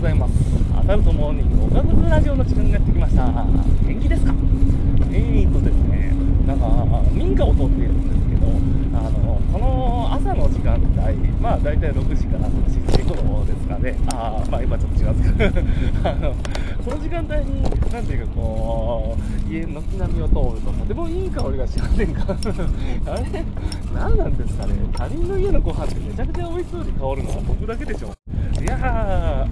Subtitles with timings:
[0.00, 0.32] ございます。
[0.78, 3.26] アダルトモーニングおかずラジオの時間がやってきました。
[3.26, 4.32] 元気ですか？
[5.12, 6.12] えーとですね
[6.46, 8.46] なんか民家を通っているんですけど
[8.98, 13.94] あのこの朝の時間帯まあ大体6時から7時頃ですかね。
[14.14, 15.34] ああまあ今ちょっと違うんです。
[15.34, 15.48] け
[16.02, 16.34] どあの
[16.82, 17.62] その時間帯に
[17.92, 19.16] なんていうかこ
[19.48, 22.22] う家の軒並みを通るととてもいい香りがしませんか？
[22.32, 23.44] あれ？
[23.94, 24.72] 何なんですかね？
[24.94, 28.14] 他人の家のご飯ってめちゃくちゃ美味しそうに香るのは僕だけでしょ。
[28.60, 29.46] いやー、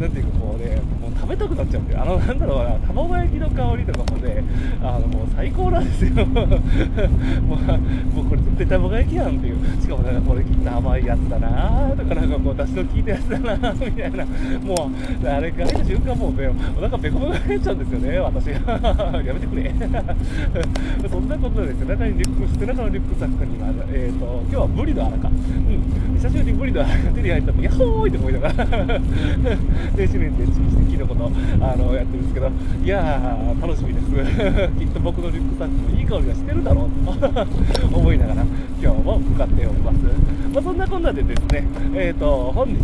[0.00, 4.42] なんていうかこうね、もう食べたくなっちゃうんで、あの、なんだろうな、卵焼きの香りとかもね、
[4.82, 6.24] あの、もう最高なんですよ。
[6.24, 9.56] もう、もうこれ絶対卵焼きやんっていう。
[9.78, 14.24] しかもなんかこれきっと甘いやつだなとか、なんかこう、出汁の効いたやつだなみたいな。
[14.24, 14.90] も
[15.22, 18.46] う、あれ、嗅いだ瞬間もうね、お腹ペコペコになっちゃうんですよね、私。
[18.56, 19.74] やめてくれ。
[21.10, 25.28] そんなことでですね、中にリュック、背中のリュックサックには、えっ、ー、と、今日はブリの穴か。
[25.28, 26.14] うん。
[26.14, 29.00] 久しぶりにブリの穴が手に入ったの、ヤッホーイって思いながら。
[29.96, 32.50] 電子レンジでチンしてキノコのあのやってるんですけど
[32.82, 34.06] いやー楽しみです。
[34.78, 36.90] きっと僕のリュックサックもいい香りがしてるだろう
[37.90, 38.44] と思いながら。
[39.10, 39.96] も向かっております、
[40.52, 42.74] まあ、そんなこんなでですねえっ、ー、と本日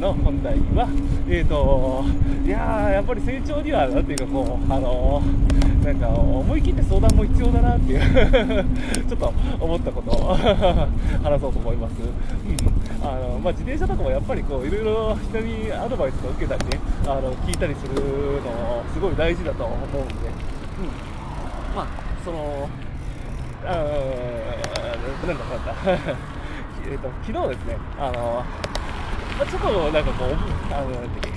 [0.00, 0.88] の本題は
[1.28, 2.04] えっ、ー、と
[2.44, 5.22] いやーやっぱり成長にはなんていうかこうあの、
[5.84, 8.00] なんか思い切って相談も必要だなっていう
[9.08, 10.34] ちょっと思ったことを
[11.22, 13.06] 話そうと思います、うん。
[13.06, 17.94] あのまあ、自転車とかもやっぱりこういろいろ人にアドバイスを受けたりねあの聞いたりする
[18.42, 21.86] のすごい大事だと思うんで、うん、まあ
[22.24, 22.68] その
[23.64, 23.74] あ
[25.26, 25.74] なんだなんだ。
[26.88, 28.44] えっと昨日ですねあの、
[29.38, 31.28] まあ、ちょっとなんかこうあのなんて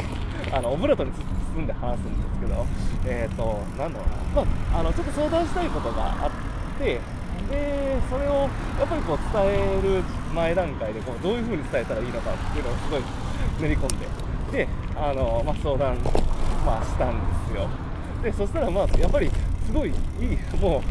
[0.51, 1.11] あのオブラートに
[1.55, 2.65] 包んで話すんですけど
[3.05, 6.99] えっ、ー、となんだろうな、まあ、あのちょっと相談したいことがあって
[7.49, 8.47] でそれを
[8.79, 13.01] やっぱりこう伝える前段階でこうどういう風に伝えたらいいのかっていうのをすごい
[13.59, 13.87] 練り込ん
[14.51, 15.97] でであの、まあ、相談、
[16.65, 17.67] まあ、したんですよ。
[18.23, 19.31] でそしたらまあやっぱり
[19.65, 20.81] すごいいいもう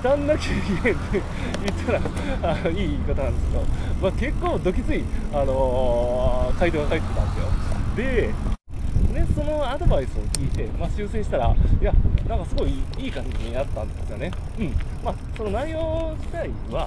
[0.00, 1.22] 負担なきゃいけないって
[1.62, 2.00] 言ったら
[2.52, 3.64] あのいい言い方なんですけど、
[4.00, 7.50] まあ、結構どきつい、あのー、回答が返ってたんですよ。
[7.96, 8.30] で
[9.12, 11.92] でそのアドバイスを聞いて、まあ、修正したらいや
[12.26, 14.30] なんかすごいいい感じになったんですよね。
[14.58, 14.72] うん。
[15.04, 16.86] まあその内容自体は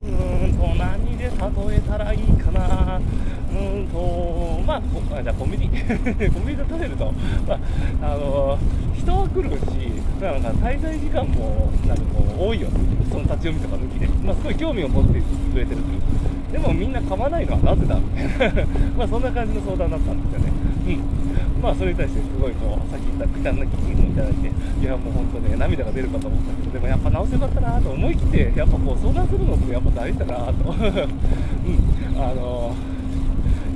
[0.00, 2.98] うーんと何で例えたらいいかな。
[2.98, 5.68] うーんとまあじゃあコンビニ。
[6.30, 7.12] コンビニで食べると、
[7.48, 8.56] まあ、あの
[8.94, 9.62] 人は来るし
[10.22, 12.68] なんか滞在時間もなんかこう多いよ。
[13.10, 16.37] その立ち読みとか抜きで、まあ、すごい興味を持ってくれてるという。
[16.52, 18.64] でもみんな噛まないのはなぜだみたいな。
[18.96, 20.52] まあそんな感じの相談だったんですよね。
[20.88, 21.62] うん。
[21.62, 24.48] まあそれに対してすごいこうさっき言った忌憚なき意見をいただいて。
[24.48, 30.72] いやもう本当ね涙が出るかと思ったけどでもやっぱ直せよかったなと思い切ってやっぱこう相談するのってやっぱ大事だなと。
[30.72, 32.22] うん。
[32.22, 32.72] あの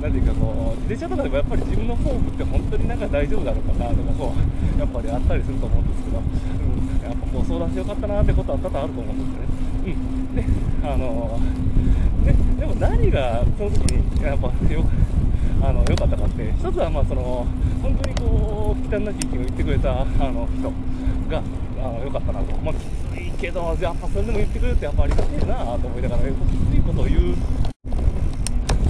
[0.01, 9.63] なんていうかこう自転車とかでもやっぱり自分のフォームって本当になんか大丈夫だろうかなとかこうやっぱりあったりすると思うんですけど、うん、やっぱこう相談してよかったなってことは多々あると思うんですよね。
[9.85, 10.43] うん、で
[10.83, 11.92] あのね、で
[12.79, 14.85] 何がその時にやっぱよ
[15.61, 17.47] あの良かったかって一つはまあその
[17.81, 20.71] 本当にこう忌憚なき意見を言ってくれたあの人
[21.29, 21.41] が
[22.03, 27.35] 良かったなと、まあ、きついけどやっぱそれでも言ってくれるってやっぱありがてえなと思いながらきついことを言う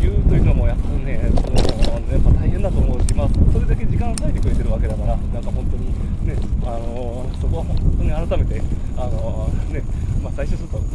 [0.01, 1.53] 言うというのもやっぱねその
[2.09, 5.93] やっぱ大変だと思うし、まあ、それだけ時間を割いてくれてるわけだからなんか本当に
[6.27, 8.61] ねあのそこは本当に改めて
[8.97, 9.81] あのね
[10.23, 10.85] まあ、最初ちょっとうん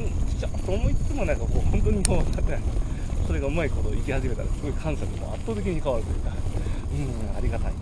[0.40, 2.24] ちゃと思いつつもなんかこう本当にもう
[3.26, 6.32] それがうまいこと生き始めたらすごい感謝も圧倒的に変わるというか
[7.32, 7.72] うんありがたい。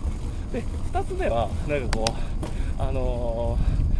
[0.51, 3.57] で2つ目はなんかこうあの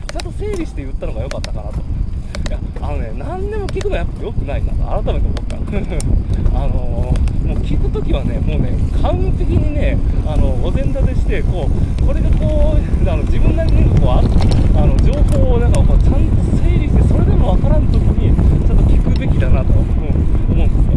[0.07, 1.77] ー、ちゃんと整理して言ったのが良かったかなと。
[1.77, 5.55] いやあのね何でも聞くのはやっぱ良くないなと改めて思った
[6.63, 7.36] あのー、
[7.67, 8.71] 聞くときはねもうね
[9.03, 14.23] 完璧にねあのお膳立てしてこうこれがこうあの自分なりにこうあ
[14.87, 18.31] の情報をなんかこうちゃんと整理してそれでも分からんときに
[18.63, 20.95] ちゃんと聞くべきだなと、うん、思うんですよ。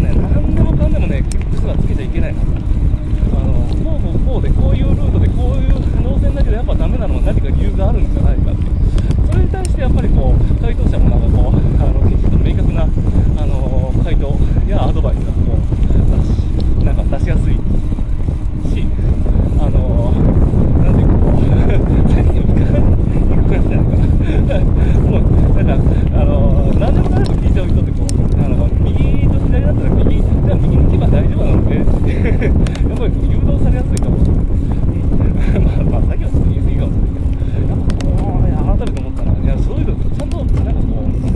[0.00, 2.56] ね何でもかんでもね結局はつけちゃいけないなと
[3.36, 5.76] あのこうこうこうでこういうルートでこういう
[6.08, 8.64] 動線だけどやっぱダメなのは何か理由があるんじゃないかって
[9.28, 14.32] それに対してやっぱりこう回答者もなんかこうあのきちんと明確なあの回答
[14.64, 15.87] やアドバイスがこう
[16.88, 17.60] なんか出しやすいし
[19.60, 20.10] あの
[20.82, 21.44] なんていうかこう
[22.08, 25.22] 最近も聞かないくなっちゃうからもう
[25.62, 25.84] なんか
[26.18, 31.92] あの何でもかんでも聞いちゃう人ってこうあの右と左だったら右じゃあ右に行けば大丈夫なのでやっぱ
[33.06, 34.20] り誘導されやすいと思う
[35.60, 38.08] まあまあ作業する言い過ぎかもしれないけどやっぱこ
[38.40, 41.28] ういや改めて思ったらいやそういうのちゃんとなんかこううん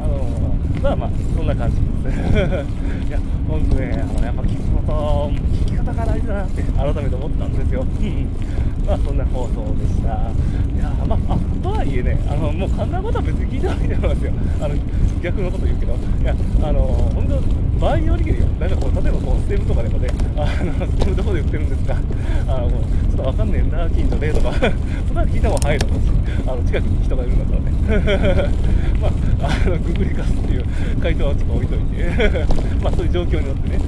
[0.00, 2.16] あのまあまあそんな感じです
[3.08, 3.18] いや、
[3.48, 5.30] 本当ね、あのやっぱ聞くこと、
[5.64, 7.84] 聞き方が大事だなって改めて思ったんですよ。
[8.86, 10.08] まあ、そんな放送でした。
[10.08, 14.32] いや、まあ、とはいえね、あの、もうこんなことは別に聞いてないと思いますよ。
[14.62, 14.74] あの、
[15.22, 15.92] 逆のこと言うけど。
[15.92, 16.80] いや、あの、
[17.14, 17.40] 本当
[17.86, 18.46] 場合によりけるよ。
[18.58, 21.94] なんかこう、例えばこう、ステムとかでもね、あの、ステムどこで売ってるんですか？
[22.48, 22.76] あの、ちょ
[23.12, 24.52] っとわかんねえんだ、近所でとか、
[25.06, 26.10] そんな聞いた方が早いと思うし、
[26.46, 27.60] あの、近くに人がいるんだったら
[28.48, 28.50] ね。
[29.00, 29.10] まあ、
[29.66, 30.64] あの、ググりかすっていう
[31.02, 32.46] 回答はちょっと置いといて、
[32.82, 33.78] まあ、そういう状況によってね、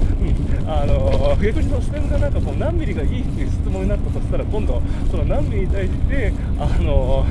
[0.61, 4.81] うん、あの、逆にそのステムがなんかこう、何ミリがいいっていう質問になったとしたら、今度、
[5.11, 7.25] その何ミリに対して、あの、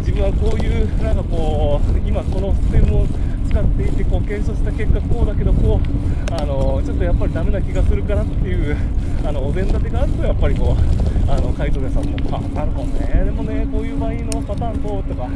[0.00, 3.06] 自分はこういう、なんかこう、今このステムを
[3.48, 8.76] 使っていて、こう、検証した結果こうだけど、こう、あの、ちょっとやっぱりダメな気がするからっていう、
[9.24, 15.28] あの、お膳立てがあると、やっぱりこう、あの、回答者さんも、あ、なるほどね、でもね、こういう場合のパターンこうとか、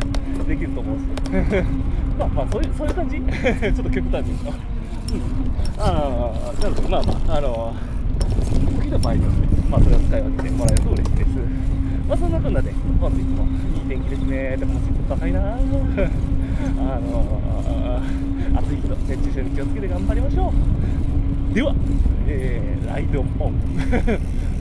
[0.47, 1.92] できると思うし。
[2.19, 3.17] まあまあそういうそういう感じ？
[3.21, 4.59] ちょっと極端に言うと。
[5.15, 5.81] うん。
[5.81, 6.89] ああ、なるほど。
[6.89, 7.75] まあまあ、あの、
[8.81, 9.37] 時の場合にはね、
[9.71, 11.29] まあそれを使い分けてもらえると嬉しいです。
[12.09, 13.45] まあそんなこんなで、本日も
[13.75, 14.57] いい天気ですね。
[14.57, 15.57] でも走って高いな あ
[17.01, 18.01] の、
[18.57, 20.53] 暑い日と熱中症に気をつけて頑張りましょ
[21.51, 21.55] う。
[21.55, 21.75] では、
[22.29, 23.53] えー、ライドオン。